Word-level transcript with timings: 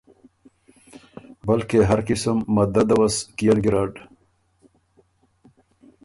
بلکې 1.47 1.77
هر 1.89 1.99
قسم 2.09 2.37
مدد 2.55 2.87
وه 2.97 3.07
سُو 3.15 3.23
کيېن 3.37 3.57
ګیرډ۔ 3.63 3.93